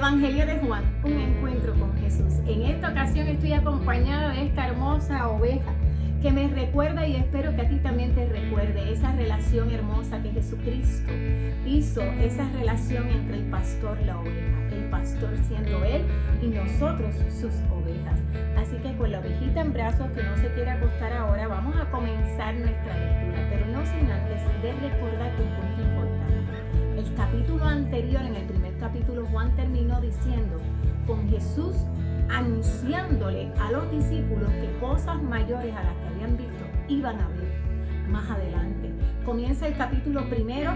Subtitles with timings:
[0.00, 2.32] Evangelio de Juan, un encuentro con Jesús.
[2.46, 5.74] En esta ocasión estoy acompañada de esta hermosa oveja
[6.22, 10.30] que me recuerda y espero que a ti también te recuerde esa relación hermosa que
[10.30, 11.12] Jesucristo
[11.66, 16.00] hizo, esa relación entre el pastor y la oveja, el pastor siendo él
[16.40, 18.18] y nosotros sus ovejas.
[18.56, 21.90] Así que con la ovejita en brazos que no se quiere acostar ahora, vamos a
[21.90, 27.00] comenzar nuestra lectura, pero no sin antes de recordar un punto importante.
[27.00, 30.58] El capítulo anterior, en el primer capítulo, Juan terminó diciendo,
[31.06, 31.76] con Jesús
[32.30, 37.50] anunciándole a los discípulos que cosas mayores a las que habían visto iban a ver
[38.08, 38.90] más adelante.
[39.24, 40.72] Comienza el capítulo primero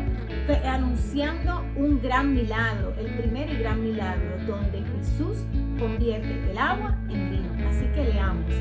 [0.65, 5.39] anunciando un gran milagro, el primer y gran milagro, donde Jesús
[5.79, 7.69] convierte el agua en vino.
[7.69, 8.53] Así que leamos.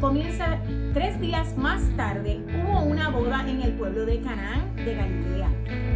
[0.00, 0.58] Comienza
[0.94, 5.50] tres días más tarde, hubo una boda en el pueblo de Canaán de Galilea.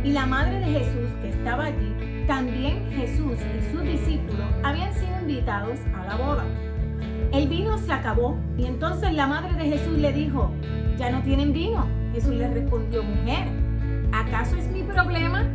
[0.04, 5.20] Y la madre de Jesús, que estaba allí, también Jesús y sus discípulos habían sido
[5.20, 6.44] invitados a la boda.
[7.32, 10.50] El vino se acabó y entonces la madre de Jesús le dijo,
[10.98, 11.86] ya no tienen vino.
[12.12, 13.48] Jesús le respondió, mujer,
[14.12, 15.46] ¿acaso es mi problema?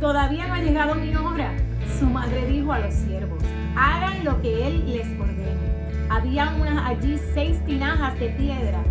[0.00, 1.52] Todavía no ha llegado mi hora.
[1.98, 3.42] Su madre dijo a los siervos,
[3.76, 5.72] hagan lo que él les ordene.
[6.10, 6.52] Había
[6.86, 8.82] allí seis tinajas de piedra,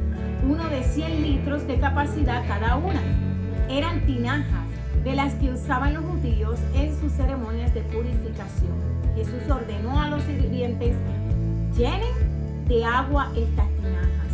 [0.47, 3.01] uno de 100 litros de capacidad cada una.
[3.69, 4.65] Eran tinajas
[5.03, 8.71] de las que usaban los judíos en sus ceremonias de purificación.
[9.15, 10.95] Jesús ordenó a los sirvientes,
[11.75, 14.31] llenen de agua estas tinajas.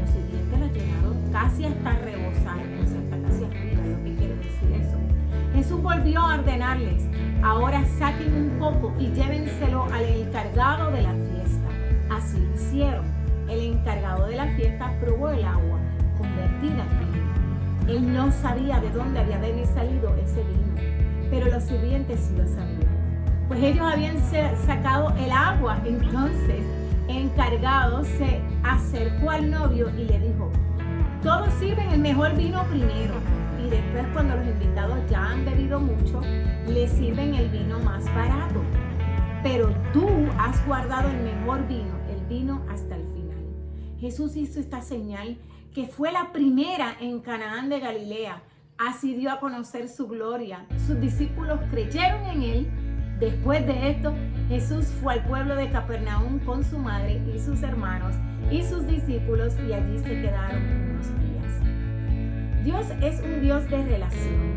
[0.00, 4.36] Los sirvientes las llenaron casi hasta rebosar, o sea, hasta casi arriba, lo que quiere
[4.36, 4.96] decir eso.
[5.54, 7.04] Jesús volvió a ordenarles,
[7.42, 11.68] ahora saquen un poco y llévenselo al encargado de la fiesta.
[12.10, 13.04] Así lo hicieron.
[13.50, 15.78] El encargado de la fiesta probó el agua
[16.18, 17.45] convertida en vino
[17.88, 22.96] él no sabía de dónde había salido ese vino, pero los sirvientes sí lo sabían.
[23.48, 24.16] Pues ellos habían
[24.66, 26.64] sacado el agua, entonces
[27.08, 30.50] encargado se acercó al novio y le dijo,
[31.22, 33.14] todos sirven el mejor vino primero
[33.64, 36.20] y después cuando los invitados ya han bebido mucho,
[36.66, 38.62] le sirven el vino más barato.
[39.42, 40.08] Pero tú
[40.38, 43.44] has guardado el mejor vino, el vino hasta el final.
[43.98, 45.38] Jesús hizo esta señal
[45.76, 48.40] que fue la primera en Canaán de Galilea,
[48.78, 50.64] así dio a conocer su gloria.
[50.86, 52.70] Sus discípulos creyeron en él.
[53.20, 54.14] Después de esto,
[54.48, 58.14] Jesús fue al pueblo de Capernaum con su madre y sus hermanos
[58.50, 62.64] y sus discípulos y allí se quedaron unos días.
[62.64, 64.56] Dios es un Dios de relación.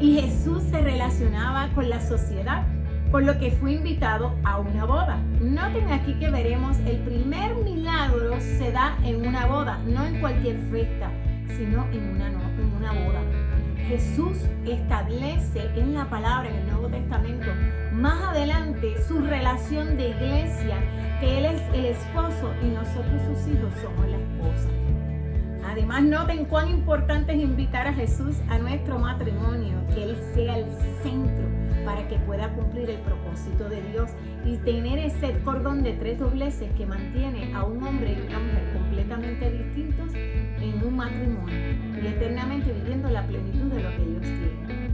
[0.00, 2.66] Y Jesús se relacionaba con la sociedad
[3.14, 5.18] por lo que fue invitado a una boda.
[5.40, 10.58] Noten aquí que veremos el primer milagro se da en una boda, no en cualquier
[10.68, 11.12] fiesta,
[11.46, 13.20] sino en una, en una boda.
[13.86, 14.36] Jesús
[14.66, 17.46] establece en la palabra en el Nuevo Testamento
[17.92, 20.80] más adelante su relación de iglesia,
[21.20, 24.68] que Él es el esposo y nosotros sus hijos somos la esposa.
[25.70, 30.66] Además, noten cuán importante es invitar a Jesús a nuestro matrimonio, que Él sea el
[31.04, 31.53] centro
[31.84, 34.10] para que pueda cumplir el propósito de Dios
[34.44, 38.72] y tener ese cordón de tres dobleces que mantiene a un hombre y una mujer
[38.72, 41.56] completamente distintos en un matrimonio
[42.02, 44.84] y eternamente viviendo la plenitud de lo que Dios quiere.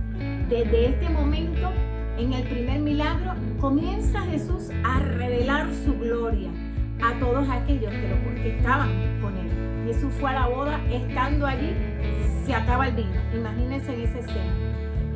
[0.49, 1.71] Desde este momento,
[2.19, 6.51] en el primer milagro, comienza Jesús a revelar su gloria
[7.03, 9.51] a todos aquellos que, lo, que estaban con él.
[9.87, 11.73] Jesús fue a la boda, estando allí,
[12.45, 13.21] se acaba el vino.
[13.35, 14.70] Imagínense en ese escena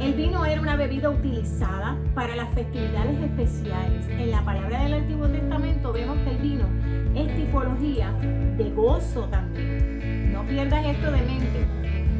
[0.04, 4.06] el vino era una bebida utilizada para las festividades especiales.
[4.10, 6.66] En la palabra del Antiguo Testamento vemos que el vino
[7.14, 8.12] es tipología
[8.58, 10.30] de gozo también.
[10.30, 11.66] No pierdas esto de mente,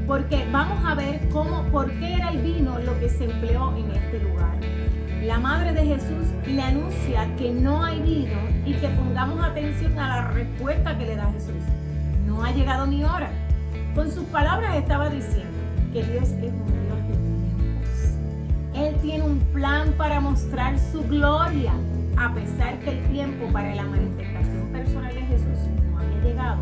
[0.06, 3.90] porque vamos a ver cómo, por qué era el vino lo que se empleó en
[3.90, 4.56] este lugar.
[5.22, 10.08] La madre de Jesús le anuncia que no hay vino y que pongamos atención a
[10.08, 11.62] la respuesta que le da Jesús.
[12.26, 13.30] No ha llegado ni hora.
[13.94, 15.52] Con sus palabras estaba diciendo
[15.92, 16.83] que Dios es un
[20.34, 21.72] mostrar su gloria,
[22.16, 25.58] a pesar que el tiempo para la manifestación personal de Jesús
[25.92, 26.58] no había llegado.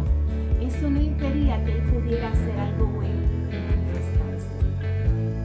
[0.60, 4.52] Eso no impedía que Él pudiera hacer algo bueno manifestarse.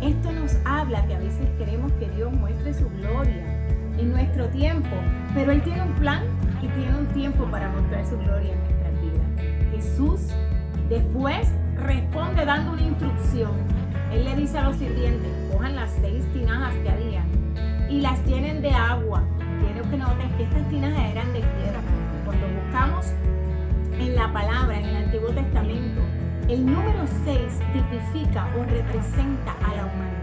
[0.01, 3.45] Esto nos habla que a veces queremos que Dios muestre su gloria
[3.97, 4.97] en nuestro tiempo,
[5.33, 6.23] pero Él tiene un plan
[6.61, 9.71] y tiene un tiempo para mostrar su gloria en nuestra vida.
[9.71, 10.33] Jesús
[10.89, 11.47] después
[11.77, 13.53] responde dando una instrucción.
[14.11, 17.23] Él le dice a los sirvientes, cojan las seis tinajas que había
[17.89, 19.23] y las llenen de agua.
[19.59, 21.81] Quiero que noten que estas tinajas eran de piedra.
[22.25, 23.05] Cuando buscamos
[23.99, 26.01] en la palabra, en el Antiguo Testamento,
[26.49, 30.17] el número 6 tipifica o representa a la humanidad.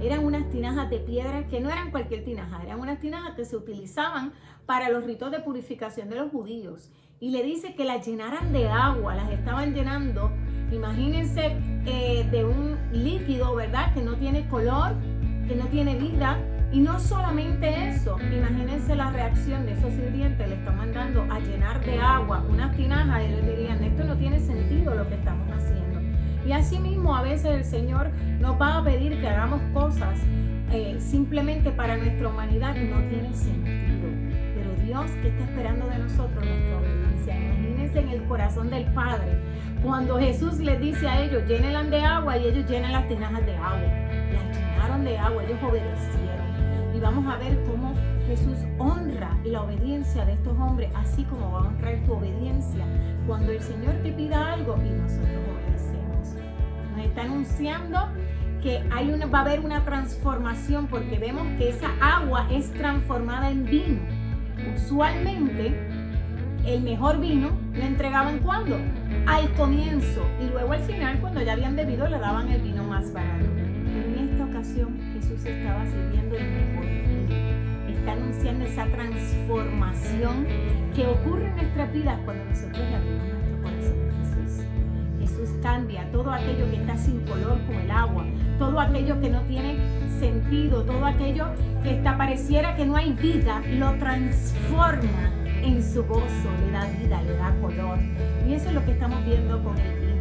[0.00, 3.56] eran unas tinajas de piedra que no eran cualquier tinaja, eran unas tinajas que se
[3.56, 4.32] utilizaban
[4.66, 6.90] para los ritos de purificación de los judíos.
[7.18, 10.30] Y le dice que las llenaran de agua, las estaban llenando,
[10.70, 11.56] imagínense,
[11.86, 13.94] eh, de un líquido, ¿verdad?
[13.94, 14.94] Que no tiene color,
[15.48, 16.38] que no tiene vida.
[16.76, 21.82] Y no solamente eso, imagínense la reacción de esos sirvientes, le están mandando a llenar
[21.82, 26.02] de agua unas tinajas y ellos dirían, esto no tiene sentido lo que estamos haciendo.
[26.46, 30.20] Y así mismo a veces el Señor nos va a pedir que hagamos cosas
[30.70, 34.10] eh, simplemente para nuestra humanidad, no tiene sentido.
[34.54, 36.44] Pero Dios, ¿qué está esperando de nosotros?
[36.44, 37.36] Nuestra obediencia.
[37.38, 39.40] Imagínense en el corazón del Padre,
[39.82, 43.56] cuando Jesús les dice a ellos, llénenlas de agua y ellos llenan las tinajas de
[43.56, 43.80] agua.
[43.80, 46.25] Las llenaron de agua, ellos obedecieron.
[46.96, 47.92] Y vamos a ver cómo
[48.26, 52.84] Jesús honra la obediencia de estos hombres, así como va a honrar tu obediencia
[53.26, 55.46] cuando el Señor te pida algo y nosotros
[57.06, 58.08] está anunciando
[58.62, 63.50] que hay una, va a haber una transformación porque vemos que esa agua es transformada
[63.50, 64.00] en vino.
[64.74, 65.88] Usualmente
[66.66, 68.76] el mejor vino lo entregaban cuando?
[69.26, 73.12] Al comienzo y luego al final cuando ya habían bebido le daban el vino más
[73.12, 73.55] barato.
[74.74, 76.84] Jesús estaba sirviendo el mejor.
[77.88, 80.46] Está anunciando esa transformación
[80.94, 84.06] que ocurre en nuestras vidas cuando nosotros abrimos nuestro corazón.
[85.20, 88.24] Jesús cambia todo aquello que está sin color como el agua,
[88.58, 89.76] todo aquello que no tiene
[90.18, 91.46] sentido, todo aquello
[91.82, 95.32] que está, pareciera que no hay vida, lo transforma
[95.62, 97.98] en su gozo, le da vida, le da color.
[98.48, 100.15] Y eso es lo que estamos viendo con el.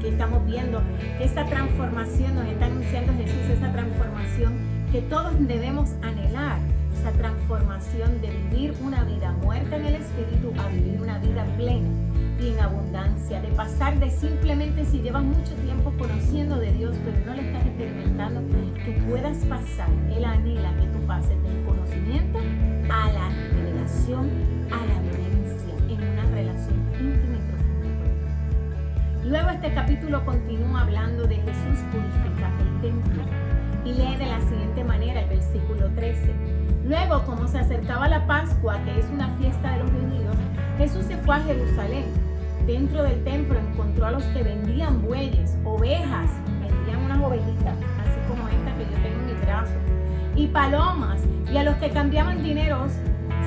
[0.00, 0.80] Aquí estamos viendo
[1.18, 4.54] que esa transformación nos está anunciando Jesús, esa transformación
[4.90, 6.58] que todos debemos anhelar
[6.98, 11.86] esa transformación de vivir una vida muerta en el Espíritu a vivir una vida plena
[12.40, 17.18] y en abundancia, de pasar de simplemente si llevas mucho tiempo conociendo de Dios, pero
[17.26, 18.40] no le estás experimentando,
[18.82, 22.38] que puedas pasar, Él anhela que tú pases del conocimiento
[29.30, 33.22] Luego este capítulo continúa hablando de Jesús purifica el templo
[33.84, 36.34] y lee de la siguiente manera el versículo 13
[36.84, 40.34] Luego, como se acercaba la Pascua, que es una fiesta de los judíos,
[40.78, 42.06] Jesús se fue a Jerusalén.
[42.66, 46.30] Dentro del templo encontró a los que vendían bueyes, ovejas,
[46.60, 49.74] vendían unas ovejitas, así como esta que yo tengo en mi brazo,
[50.34, 51.20] y palomas,
[51.52, 52.90] y a los que cambiaban dineros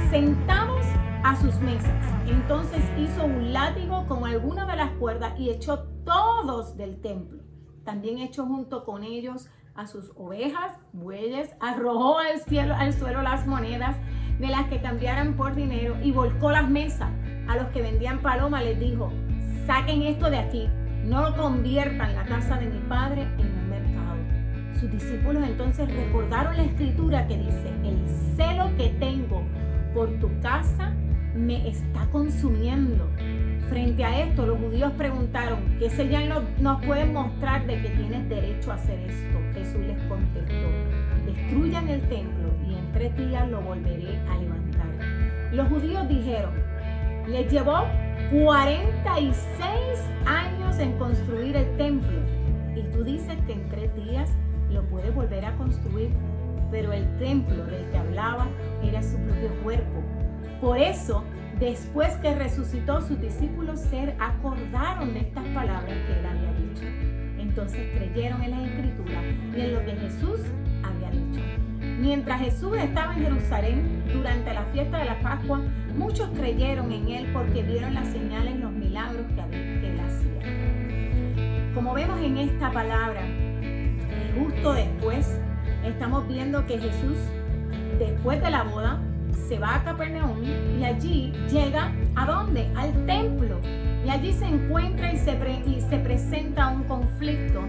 [0.10, 0.83] sentados
[1.24, 1.92] a sus mesas.
[2.28, 7.40] Entonces hizo un látigo con alguna de las cuerdas y echó todos del templo.
[7.84, 13.48] También echó junto con ellos a sus ovejas, bueyes, arrojó al, cielo, al suelo las
[13.48, 13.98] monedas
[14.40, 17.10] de las que cambiaran por dinero y volcó las mesas.
[17.48, 19.12] A los que vendían paloma les dijo,
[19.66, 20.70] saquen esto de aquí,
[21.04, 24.80] no conviertan la casa de mi padre en un mercado.
[24.80, 29.44] Sus discípulos entonces recordaron la escritura que dice, el celo que tengo
[29.94, 30.94] por tu casa
[31.36, 33.10] me está consumiendo.
[33.70, 38.72] Frente a esto, los judíos preguntaron, ¿qué señal nos, pueden mostrar de que tienes derecho
[38.72, 39.40] a hacer esto?
[39.54, 40.68] Jesús les contestó,
[41.26, 44.88] destruyan el templo y en tres días lo volveré a levantar.
[45.52, 46.54] Los judíos dijeron,
[47.28, 47.86] les llevó
[48.32, 49.74] 46
[50.26, 52.20] años en construir el templo
[52.76, 54.30] y tú dices que en tres días
[54.72, 56.10] lo puedes volver a construir,
[56.72, 58.48] pero el templo del que hablaba
[58.84, 60.04] era su propio cuerpo.
[60.60, 61.24] Por eso
[61.60, 66.84] Después que resucitó, sus discípulos se acordaron de estas palabras que él había dicho.
[67.40, 69.22] Entonces creyeron en la escritura
[69.56, 70.40] y en lo que Jesús
[70.84, 71.42] había dicho.
[72.00, 75.62] Mientras Jesús estaba en Jerusalén durante la fiesta de la Pascua,
[75.96, 81.74] muchos creyeron en él porque vieron las señales, los milagros que él hacía.
[81.76, 83.22] Como vemos en esta palabra,
[84.38, 85.40] justo después,
[85.86, 87.18] estamos viendo que Jesús,
[88.00, 89.00] después de la boda,
[89.48, 90.44] se va a Capernaum
[90.80, 92.70] y allí llega a dónde?
[92.76, 93.60] Al templo.
[94.06, 95.32] Y allí se encuentra y se,
[95.66, 97.62] y se presenta un conflicto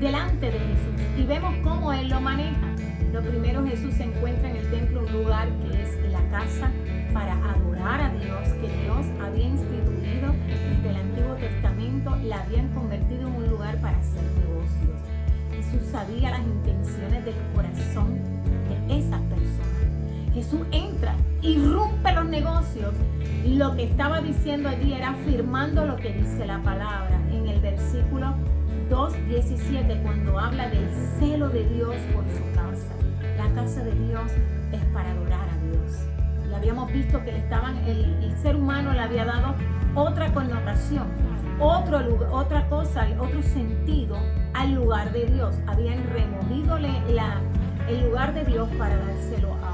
[0.00, 1.18] delante de Jesús.
[1.18, 2.74] Y vemos cómo Él lo maneja.
[3.12, 6.70] Lo primero Jesús se encuentra en el templo, un lugar que es la casa
[7.12, 13.28] para adorar a Dios, que Dios había instituido desde el Antiguo Testamento, la habían convertido
[13.28, 14.98] en un lugar para hacer negocios.
[15.54, 18.18] Jesús sabía las intenciones del corazón
[18.88, 19.81] de esas personas
[20.34, 22.94] Jesús entra, irrumpe los negocios.
[23.46, 28.34] Lo que estaba diciendo allí era afirmando lo que dice la palabra en el versículo
[28.90, 32.94] 2.17 cuando habla del celo de Dios por su casa.
[33.36, 34.32] La casa de Dios
[34.72, 36.06] es para adorar a Dios.
[36.50, 39.54] Y habíamos visto que estaban, el, ser humano le había dado
[39.94, 41.06] otra connotación,
[41.60, 44.16] otro, otra cosa, otro sentido
[44.54, 45.56] al lugar de Dios.
[45.66, 49.71] Habían removido el lugar de Dios para dárselo a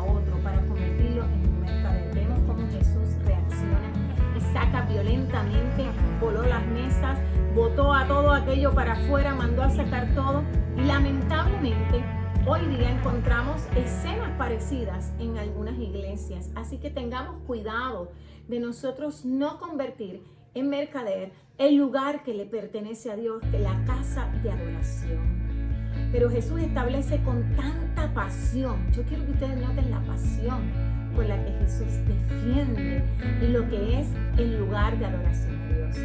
[4.59, 5.85] saca violentamente,
[6.21, 7.19] voló las mesas,
[7.55, 10.43] botó a todo aquello para afuera, mandó a sacar todo
[10.77, 12.03] y lamentablemente
[12.47, 18.11] Hoy día encontramos escenas parecidas en algunas iglesias, así que tengamos cuidado
[18.47, 20.23] de nosotros no convertir
[20.55, 26.09] en mercader el lugar que le pertenece a Dios, que la casa de adoración.
[26.11, 31.45] Pero Jesús establece con tanta pasión, yo quiero que ustedes noten la pasión con la
[31.45, 33.03] que Jesús defiende
[33.43, 34.07] lo que es
[34.39, 34.48] el
[34.89, 35.97] lugar de adoración a Dios.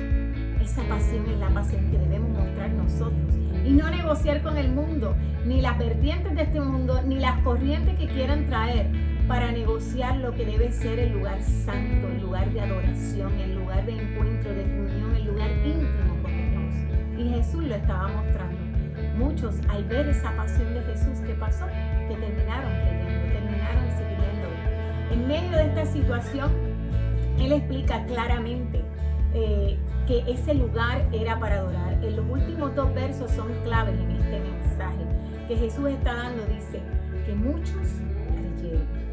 [0.61, 3.35] Esa pasión es la pasión que debemos mostrar nosotros
[3.65, 7.97] y no negociar con el mundo, ni las vertientes de este mundo, ni las corrientes
[7.97, 8.87] que quieran traer
[9.27, 13.85] para negociar lo que debe ser el lugar santo, el lugar de adoración, el lugar
[13.85, 16.73] de encuentro, de reunión, el lugar íntimo con Dios.
[17.17, 18.57] Y Jesús lo estaba mostrando.
[19.17, 21.67] Muchos al ver esa pasión de Jesús, ¿qué pasó?
[22.09, 25.11] Que terminaron creyendo, terminaron sirviendo.
[25.11, 26.72] En medio de esta situación,
[27.39, 28.81] Él explica claramente
[29.33, 31.93] eh, que ese lugar era para adorar.
[32.03, 35.05] En los últimos dos versos son claves en este mensaje
[35.47, 36.43] que Jesús está dando.
[36.45, 36.81] Dice
[37.25, 38.01] que muchos
[38.35, 39.03] creyeron.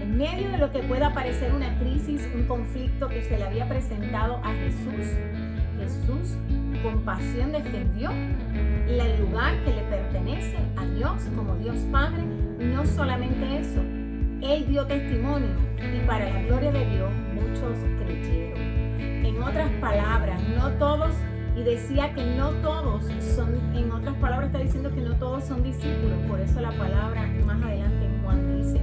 [0.00, 3.68] En medio de lo que pueda parecer una crisis, un conflicto que se le había
[3.68, 5.06] presentado a Jesús,
[5.78, 6.36] Jesús
[6.82, 12.22] con pasión defendió el lugar que le pertenece a Dios como Dios Padre.
[12.58, 13.80] No solamente eso,
[14.42, 18.60] Él dio testimonio y para la gloria de Dios muchos creyeron.
[19.24, 21.14] En otras palabras, no todos,
[21.56, 23.04] y decía que no todos
[23.34, 27.26] son, en otras palabras está diciendo que no todos son discípulos, por eso la palabra
[27.44, 28.80] más adelante en Juan dice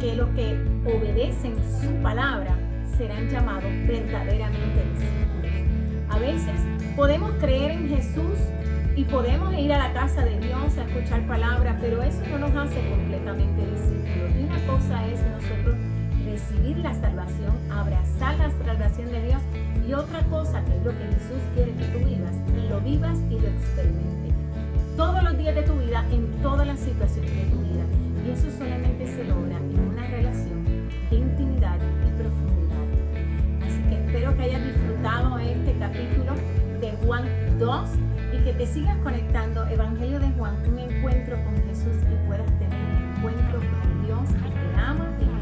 [0.00, 2.56] que los que obedecen su palabra
[2.96, 5.52] serán llamados verdaderamente discípulos.
[6.10, 6.60] A veces
[6.96, 8.38] podemos creer en Jesús
[8.96, 12.54] y podemos ir a la casa de Dios a escuchar palabra, pero eso no nos
[12.54, 14.30] hace completamente discípulos.
[14.38, 15.76] Y una cosa es nosotros
[16.34, 19.40] recibir la salvación, abrazar la salvación de Dios
[19.86, 22.34] y otra cosa que es lo que Jesús quiere que tú vivas,
[22.68, 24.34] lo vivas y lo experimentes.
[24.96, 27.84] Todos los días de tu vida, en todas las situaciones de tu vida.
[28.26, 32.84] Y eso solamente se logra en una relación de intimidad y profundidad.
[33.64, 36.34] Así que espero que hayas disfrutado este capítulo
[36.80, 37.28] de Juan
[37.60, 37.90] 2
[38.32, 42.72] y que te sigas conectando Evangelio de Juan, un encuentro con Jesús y puedas tener
[42.72, 45.33] un encuentro con Dios que te ama y